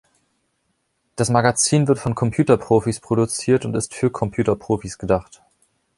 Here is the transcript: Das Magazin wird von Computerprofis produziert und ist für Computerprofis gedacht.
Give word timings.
Das 1.15 1.29
Magazin 1.29 1.87
wird 1.87 1.99
von 1.99 2.15
Computerprofis 2.15 2.99
produziert 2.99 3.65
und 3.65 3.75
ist 3.75 3.93
für 3.93 4.09
Computerprofis 4.09 4.97
gedacht. 4.97 5.43